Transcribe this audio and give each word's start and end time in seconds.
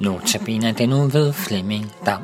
Notabene 0.00 0.72
den 0.72 0.88
nu 0.88 1.08
ved 1.08 1.32
Flemming 1.32 1.92
Dam. 2.06 2.22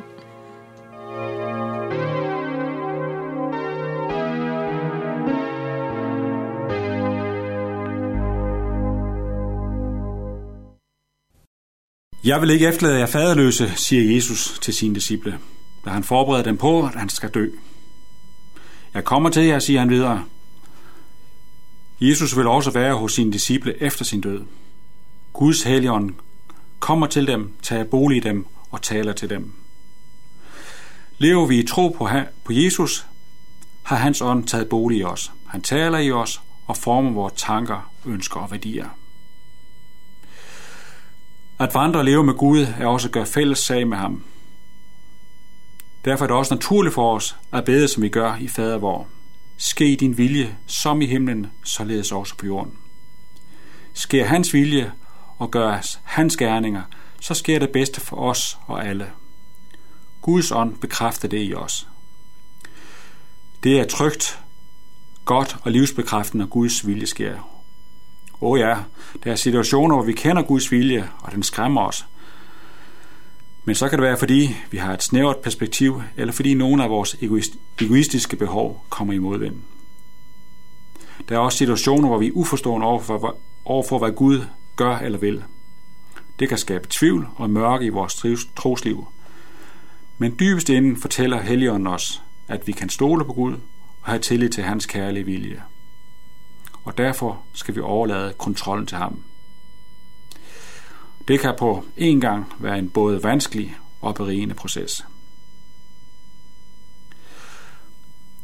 Jeg 12.23 12.41
vil 12.41 12.49
ikke 12.49 12.67
efterlade 12.67 12.99
jer 12.99 13.05
faderløse, 13.05 13.71
siger 13.75 14.15
Jesus 14.15 14.59
til 14.61 14.73
sine 14.73 14.95
disciple, 14.95 15.39
da 15.85 15.89
han 15.89 16.03
forbereder 16.03 16.43
dem 16.43 16.57
på, 16.57 16.83
at 16.83 16.95
han 16.95 17.09
skal 17.09 17.29
dø. 17.29 17.49
Jeg 18.93 19.03
kommer 19.03 19.29
til 19.29 19.43
jer, 19.43 19.59
siger 19.59 19.79
han 19.79 19.89
videre. 19.89 20.23
Jesus 22.01 22.37
vil 22.37 22.47
også 22.47 22.71
være 22.71 22.95
hos 22.95 23.13
sine 23.13 23.33
disciple 23.33 23.81
efter 23.83 24.05
sin 24.05 24.21
død. 24.21 24.41
Guds 25.33 25.63
helligånd 25.63 26.13
kommer 26.79 27.07
til 27.07 27.27
dem, 27.27 27.53
tager 27.61 27.83
bolig 27.83 28.17
i 28.17 28.19
dem 28.19 28.45
og 28.71 28.81
taler 28.81 29.13
til 29.13 29.29
dem. 29.29 29.53
Lever 31.17 31.45
vi 31.45 31.59
i 31.59 31.67
tro 31.67 31.89
på, 31.89 32.09
på 32.43 32.53
Jesus, 32.53 33.05
har 33.83 33.95
hans 33.95 34.21
ånd 34.21 34.47
taget 34.47 34.69
bolig 34.69 34.97
i 34.97 35.03
os. 35.03 35.31
Han 35.47 35.61
taler 35.61 35.97
i 35.97 36.11
os 36.11 36.41
og 36.65 36.77
former 36.77 37.11
vores 37.11 37.33
tanker, 37.35 37.91
ønsker 38.05 38.39
og 38.39 38.51
værdier. 38.51 38.87
At 41.59 41.73
vandre 41.73 41.99
og 41.99 42.05
leve 42.05 42.23
med 42.23 42.33
Gud 42.33 42.67
er 42.79 42.87
også 42.87 43.07
at 43.07 43.11
gøre 43.11 43.25
fælles 43.25 43.59
sag 43.59 43.87
med 43.87 43.97
ham. 43.97 44.23
Derfor 46.05 46.25
er 46.25 46.27
det 46.27 46.37
også 46.37 46.53
naturligt 46.53 46.95
for 46.95 47.15
os 47.15 47.35
at 47.53 47.65
bede, 47.65 47.87
som 47.87 48.03
vi 48.03 48.09
gør 48.09 48.35
i 48.35 48.47
fader 48.47 48.77
vor. 48.77 49.07
Ske 49.57 49.97
din 49.99 50.17
vilje, 50.17 50.57
som 50.65 51.01
i 51.01 51.05
himlen, 51.05 51.47
således 51.63 52.11
også 52.11 52.37
på 52.37 52.45
jorden. 52.45 52.73
Sker 53.93 54.25
hans 54.25 54.53
vilje 54.53 54.91
og 55.37 55.51
gøres 55.51 55.99
hans 56.03 56.37
gerninger, 56.37 56.81
så 57.21 57.33
sker 57.33 57.59
det 57.59 57.69
bedste 57.69 58.01
for 58.01 58.15
os 58.15 58.57
og 58.65 58.87
alle. 58.87 59.11
Guds 60.21 60.51
ånd 60.51 60.77
bekræfter 60.77 61.27
det 61.27 61.49
i 61.49 61.53
os. 61.53 61.87
Det 63.63 63.79
er 63.79 63.85
trygt, 63.85 64.39
godt 65.25 65.57
og 65.63 65.71
livsbekræftende, 65.71 66.43
når 66.43 66.49
Guds 66.49 66.87
vilje 66.87 67.05
sker. 67.05 67.33
Åh 68.41 68.51
oh 68.51 68.59
ja, 68.59 68.77
der 69.23 69.31
er 69.31 69.35
situationer, 69.35 69.95
hvor 69.95 70.05
vi 70.05 70.13
kender 70.13 70.41
Guds 70.41 70.71
vilje, 70.71 71.09
og 71.19 71.31
den 71.31 71.43
skræmmer 71.43 71.81
os. 71.81 72.05
Men 73.65 73.75
så 73.75 73.89
kan 73.89 73.99
det 73.99 74.03
være, 74.03 74.17
fordi 74.17 74.55
vi 74.71 74.77
har 74.77 74.93
et 74.93 75.03
snævert 75.03 75.37
perspektiv, 75.37 76.01
eller 76.17 76.33
fordi 76.33 76.53
nogle 76.53 76.83
af 76.83 76.89
vores 76.89 77.15
egoistiske 77.79 78.35
behov 78.35 78.85
kommer 78.89 79.13
i 79.13 79.17
modvind. 79.17 79.55
Der 81.29 81.35
er 81.35 81.39
også 81.39 81.57
situationer, 81.57 82.07
hvor 82.07 82.17
vi 82.17 82.27
er 82.27 82.31
uforstående 82.31 82.87
overfor, 82.87 83.37
overfor, 83.65 83.99
hvad 83.99 84.11
Gud 84.11 84.41
gør 84.77 84.97
eller 84.97 85.19
vil. 85.19 85.43
Det 86.39 86.49
kan 86.49 86.57
skabe 86.57 86.87
tvivl 86.89 87.27
og 87.35 87.49
mørke 87.49 87.85
i 87.85 87.89
vores 87.89 88.25
trosliv. 88.55 89.07
Men 90.17 90.35
dybest 90.39 90.69
inden 90.69 91.01
fortæller 91.01 91.41
Helligånden 91.41 91.87
os, 91.87 92.21
at 92.47 92.67
vi 92.67 92.71
kan 92.71 92.89
stole 92.89 93.25
på 93.25 93.33
Gud 93.33 93.53
og 94.01 94.09
have 94.09 94.19
tillid 94.19 94.49
til 94.49 94.63
hans 94.63 94.85
kærlige 94.85 95.25
vilje. 95.25 95.63
Og 96.83 96.97
derfor 96.97 97.43
skal 97.53 97.75
vi 97.75 97.79
overlade 97.79 98.33
kontrollen 98.37 98.87
til 98.87 98.97
ham. 98.97 99.23
Det 101.27 101.39
kan 101.39 101.55
på 101.59 101.83
en 101.97 102.21
gang 102.21 102.53
være 102.59 102.79
en 102.79 102.89
både 102.89 103.23
vanskelig 103.23 103.77
og 104.01 104.15
berigende 104.15 104.55
proces. 104.55 105.05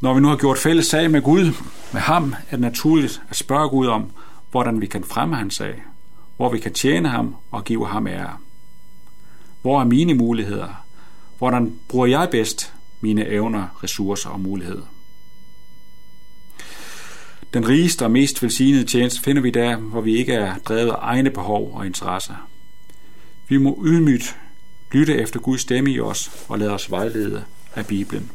Når 0.02 0.14
vi 0.14 0.20
nu 0.20 0.28
har 0.28 0.36
gjort 0.38 0.58
fælles 0.58 0.86
sag 0.86 1.11
med 1.11 1.22
Gud, 1.22 1.45
med 1.94 2.02
ham, 2.02 2.34
er 2.34 2.52
det 2.52 2.59
naturligt 2.59 3.22
at 3.30 3.36
spørge 3.36 3.70
Gud 3.70 3.88
om, 3.88 4.11
hvordan 4.52 4.81
vi 4.81 4.86
kan 4.86 5.04
fremme 5.04 5.36
hans 5.36 5.55
sag, 5.55 5.83
hvor 6.43 6.49
vi 6.49 6.59
kan 6.59 6.73
tjene 6.73 7.09
ham 7.09 7.36
og 7.52 7.64
give 7.64 7.87
ham 7.87 8.08
ære. 8.08 8.37
Hvor 9.61 9.81
er 9.81 9.86
mine 9.86 10.14
muligheder? 10.14 10.86
Hvordan 11.37 11.80
bruger 11.87 12.05
jeg 12.05 12.27
bedst 12.31 12.73
mine 13.02 13.27
evner, 13.27 13.83
ressourcer 13.83 14.30
og 14.30 14.39
muligheder? 14.39 14.86
Den 17.53 17.67
rigeste 17.67 18.05
og 18.05 18.11
mest 18.11 18.43
velsignede 18.43 18.83
tjeneste 18.83 19.21
finder 19.21 19.42
vi 19.42 19.49
der, 19.49 19.76
hvor 19.76 20.02
vi 20.02 20.17
ikke 20.17 20.33
er 20.33 20.58
drevet 20.58 20.89
af 20.89 20.95
egne 20.99 21.30
behov 21.30 21.73
og 21.76 21.86
interesser. 21.86 22.49
Vi 23.48 23.58
må 23.58 23.83
ydmygt 23.86 24.37
lytte 24.92 25.17
efter 25.17 25.39
Guds 25.39 25.61
stemme 25.61 25.92
i 25.92 25.99
os 25.99 26.45
og 26.48 26.59
lade 26.59 26.71
os 26.71 26.92
vejlede 26.92 27.43
af 27.76 27.87
Bibelen. 27.87 28.32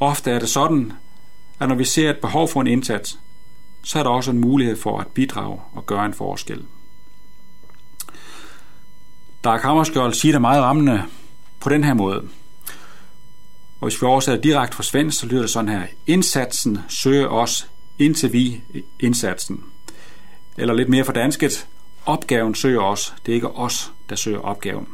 Ofte 0.00 0.30
er 0.30 0.38
det 0.38 0.48
sådan, 0.48 0.92
at 1.60 1.68
når 1.68 1.74
vi 1.74 1.84
ser 1.84 2.10
et 2.10 2.18
behov 2.18 2.48
for 2.48 2.60
en 2.60 2.66
indsats, 2.66 3.18
så 3.82 3.98
er 3.98 4.02
der 4.02 4.10
også 4.10 4.30
en 4.30 4.40
mulighed 4.40 4.76
for 4.76 4.98
at 4.98 5.06
bidrage 5.06 5.60
og 5.72 5.86
gøre 5.86 6.06
en 6.06 6.14
forskel. 6.14 6.64
Der 9.44 9.50
er 9.50 9.58
Kammerskjold 9.58 10.14
siger 10.14 10.32
det 10.32 10.40
meget 10.40 10.62
rammende 10.62 11.02
på 11.60 11.68
den 11.68 11.84
her 11.84 11.94
måde. 11.94 12.28
Og 13.80 13.88
hvis 13.88 14.02
vi 14.02 14.06
oversætter 14.06 14.42
direkte 14.42 14.76
fra 14.76 14.82
svensk, 14.82 15.20
så 15.20 15.26
lyder 15.26 15.40
det 15.40 15.50
sådan 15.50 15.68
her. 15.68 15.86
Indsatsen 16.06 16.78
søger 16.88 17.28
os, 17.28 17.70
indtil 17.98 18.32
vi 18.32 18.62
indsatsen. 19.00 19.64
Eller 20.56 20.74
lidt 20.74 20.88
mere 20.88 21.04
for 21.04 21.12
dansket. 21.12 21.66
Opgaven 22.06 22.54
søger 22.54 22.80
os. 22.80 23.14
Det 23.26 23.32
er 23.32 23.34
ikke 23.34 23.50
os, 23.50 23.92
der 24.08 24.16
søger 24.16 24.38
opgaven. 24.38 24.86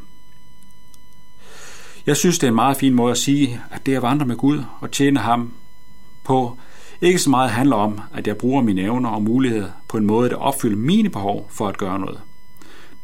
Jeg 2.07 2.17
synes, 2.17 2.39
det 2.39 2.47
er 2.47 2.49
en 2.49 2.55
meget 2.55 2.77
fin 2.77 2.95
måde 2.95 3.11
at 3.11 3.19
sige, 3.19 3.61
at 3.71 3.87
det 3.87 3.95
at 3.95 4.03
vandre 4.03 4.27
med 4.27 4.37
Gud 4.37 4.63
og 4.81 4.91
tjene 4.91 5.21
ham 5.21 5.55
på, 6.25 6.59
ikke 7.01 7.19
så 7.19 7.31
meget 7.31 7.51
handler 7.51 7.77
om, 7.77 8.01
at 8.15 8.27
jeg 8.27 8.37
bruger 8.37 8.63
mine 8.63 8.81
evner 8.81 9.11
og 9.11 9.23
muligheder 9.23 9.69
på 9.89 9.97
en 9.97 10.07
måde, 10.07 10.31
der 10.31 10.37
opfylder 10.37 10.77
mine 10.77 11.11
behov 11.11 11.47
for 11.51 11.69
at 11.69 11.79
gøre 11.79 11.99
noget. 11.99 12.21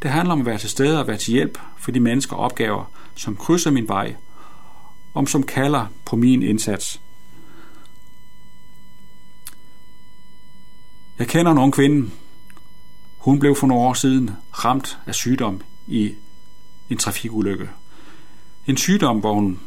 Det 0.03 0.11
handler 0.11 0.33
om 0.33 0.41
at 0.41 0.47
være 0.47 0.59
til 0.59 0.71
stede 0.71 1.01
og 1.01 1.07
være 1.07 1.17
til 1.17 1.33
hjælp 1.33 1.59
for 1.79 1.91
de 1.91 2.01
mennesker 2.01 2.37
og 2.37 2.45
opgaver, 2.45 2.85
som 3.15 3.37
krydser 3.37 3.71
min 3.71 3.89
vej, 3.89 4.15
om 5.15 5.27
som 5.27 5.43
kalder 5.43 5.87
på 6.05 6.17
min 6.17 6.43
indsats. 6.43 7.01
Jeg 11.19 11.29
kender 11.29 11.53
en 11.53 11.59
ung 11.59 11.73
kvinde. 11.73 12.11
Hun 13.19 13.39
blev 13.39 13.57
for 13.57 13.67
nogle 13.67 13.83
år 13.83 13.95
siden 13.95 14.31
ramt 14.53 14.99
af 15.07 15.15
sygdom 15.15 15.61
i 15.87 16.13
en 16.91 16.97
trafikulykke. 16.97 17.69
En 18.67 18.77
sygdom, 18.77 19.19
hvor 19.19 19.35
hun, 19.35 19.61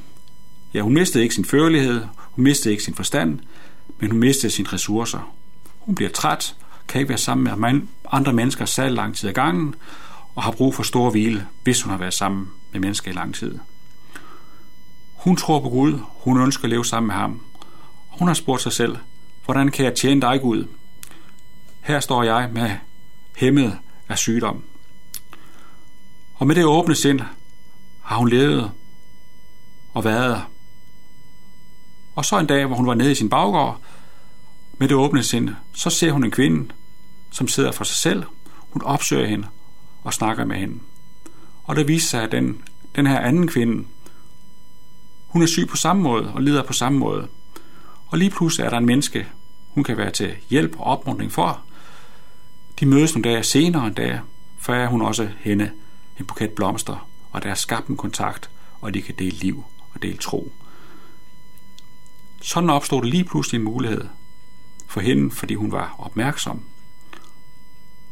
ja, 0.73 0.81
hun 0.81 0.93
mistede 0.93 1.23
ikke 1.23 1.35
sin 1.35 1.45
førlighed, 1.45 2.01
hun 2.17 2.43
mistede 2.43 2.71
ikke 2.71 2.83
sin 2.83 2.93
forstand, 2.93 3.39
men 3.99 4.11
hun 4.11 4.19
mister 4.19 4.49
sine 4.49 4.69
ressourcer. 4.73 5.33
Hun 5.79 5.95
bliver 5.95 6.11
træt, 6.11 6.55
kan 6.87 7.01
ikke 7.01 7.09
være 7.09 7.17
sammen 7.17 7.61
med 7.61 7.81
andre 8.11 8.33
mennesker 8.33 8.65
særlig 8.65 8.93
lang 8.93 9.15
tid 9.15 9.29
ad 9.29 9.33
gangen, 9.33 9.75
og 10.35 10.43
har 10.43 10.51
brug 10.51 10.75
for 10.75 10.83
stor 10.83 11.09
hvile, 11.09 11.47
hvis 11.63 11.81
hun 11.81 11.91
har 11.91 11.97
været 11.97 12.13
sammen 12.13 12.47
med 12.71 12.79
mennesker 12.79 13.11
i 13.11 13.13
lang 13.13 13.35
tid. 13.35 13.59
Hun 15.13 15.35
tror 15.35 15.59
på 15.59 15.69
Gud, 15.69 15.99
hun 16.03 16.41
ønsker 16.41 16.63
at 16.63 16.69
leve 16.69 16.85
sammen 16.85 17.07
med 17.07 17.15
ham. 17.15 17.41
Hun 18.07 18.27
har 18.27 18.35
spurgt 18.35 18.61
sig 18.61 18.73
selv, 18.73 18.97
hvordan 19.45 19.71
kan 19.71 19.85
jeg 19.85 19.95
tjene 19.95 20.21
dig, 20.21 20.41
Gud? 20.41 20.67
Her 21.81 21.99
står 21.99 22.23
jeg 22.23 22.49
med 22.53 22.71
hæmmet 23.35 23.77
af 24.09 24.17
sygdom. 24.17 24.63
Og 26.35 26.47
med 26.47 26.55
det 26.55 26.65
åbne 26.65 26.95
sind 26.95 27.19
har 28.01 28.17
hun 28.17 28.29
levet 28.29 28.71
og 29.93 30.03
været. 30.03 30.41
Og 32.15 32.25
så 32.25 32.39
en 32.39 32.47
dag, 32.47 32.65
hvor 32.65 32.75
hun 32.75 32.87
var 32.87 32.93
nede 32.93 33.11
i 33.11 33.15
sin 33.15 33.29
baggård, 33.29 33.79
med 34.77 34.87
det 34.87 34.97
åbne 34.97 35.23
sind, 35.23 35.49
så 35.73 35.89
ser 35.89 36.11
hun 36.11 36.23
en 36.23 36.31
kvinde, 36.31 36.71
som 37.31 37.47
sidder 37.47 37.71
for 37.71 37.83
sig 37.83 37.95
selv. 37.95 38.23
Hun 38.69 38.81
opsøger 38.81 39.27
hende 39.27 39.47
og 40.03 40.13
snakker 40.13 40.45
med 40.45 40.55
hende. 40.55 40.79
Og 41.63 41.75
det 41.75 41.87
viser 41.87 42.07
sig, 42.07 42.23
at 42.23 42.31
den, 42.31 42.61
den 42.95 43.07
her 43.07 43.19
anden 43.19 43.47
kvinde, 43.47 43.87
hun 45.27 45.41
er 45.41 45.45
syg 45.45 45.67
på 45.67 45.77
samme 45.77 46.01
måde 46.01 46.31
og 46.33 46.41
lider 46.41 46.63
på 46.63 46.73
samme 46.73 46.99
måde. 46.99 47.27
Og 48.07 48.17
lige 48.17 48.29
pludselig 48.29 48.65
er 48.65 48.69
der 48.69 48.77
en 48.77 48.85
menneske, 48.85 49.27
hun 49.69 49.83
kan 49.83 49.97
være 49.97 50.11
til 50.11 50.35
hjælp 50.49 50.75
og 50.79 50.85
opmuntring 50.85 51.31
for. 51.31 51.61
De 52.79 52.85
mødes 52.85 53.15
nogle 53.15 53.29
dage 53.29 53.43
senere 53.43 53.87
en 53.87 53.93
dag, 53.93 54.19
for 54.59 54.73
er 54.73 54.87
hun 54.87 55.01
også 55.01 55.29
hende 55.39 55.71
en 56.19 56.25
buket 56.25 56.51
blomster, 56.51 57.07
og 57.31 57.43
der 57.43 57.49
er 57.49 57.55
skabt 57.55 57.87
en 57.87 57.97
kontakt, 57.97 58.49
og 58.81 58.93
de 58.93 59.01
kan 59.01 59.15
dele 59.19 59.37
liv 59.37 59.63
og 59.93 60.01
dele 60.03 60.17
tro. 60.17 60.51
Sådan 62.45 62.69
opstod 62.69 63.01
der 63.01 63.07
lige 63.07 63.23
pludselig 63.23 63.59
en 63.59 63.63
mulighed 63.65 64.05
for 64.87 64.99
hende, 65.01 65.31
fordi 65.31 65.53
hun 65.53 65.71
var 65.71 65.95
opmærksom. 65.97 66.61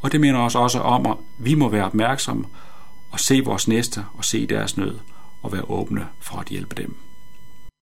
Og 0.01 0.11
det 0.11 0.21
mener 0.21 0.39
os 0.39 0.55
også 0.55 0.79
om, 0.79 1.05
at 1.05 1.17
vi 1.37 1.55
må 1.55 1.69
være 1.69 1.85
opmærksomme 1.85 2.45
og 3.11 3.19
se 3.19 3.41
vores 3.45 3.67
næste 3.67 4.05
og 4.13 4.25
se 4.25 4.47
deres 4.47 4.77
nød 4.77 4.99
og 5.41 5.51
være 5.51 5.69
åbne 5.69 6.07
for 6.19 6.37
at 6.37 6.47
hjælpe 6.47 6.75
dem. 6.75 6.97